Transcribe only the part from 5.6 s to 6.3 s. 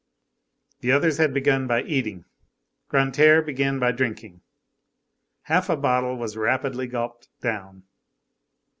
a bottle